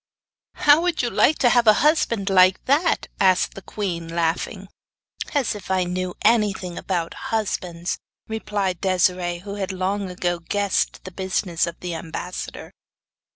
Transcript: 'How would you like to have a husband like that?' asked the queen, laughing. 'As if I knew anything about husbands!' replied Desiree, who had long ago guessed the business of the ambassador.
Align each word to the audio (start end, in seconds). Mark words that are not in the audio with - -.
'How 0.55 0.81
would 0.81 1.03
you 1.03 1.11
like 1.11 1.37
to 1.37 1.49
have 1.49 1.67
a 1.67 1.73
husband 1.85 2.27
like 2.31 2.65
that?' 2.65 3.05
asked 3.19 3.53
the 3.53 3.61
queen, 3.61 4.07
laughing. 4.07 4.67
'As 5.35 5.53
if 5.53 5.69
I 5.69 5.83
knew 5.83 6.15
anything 6.23 6.75
about 6.75 7.13
husbands!' 7.29 7.99
replied 8.27 8.81
Desiree, 8.81 9.41
who 9.45 9.53
had 9.61 9.71
long 9.71 10.09
ago 10.09 10.39
guessed 10.39 11.03
the 11.03 11.11
business 11.11 11.67
of 11.67 11.79
the 11.81 11.93
ambassador. 11.93 12.71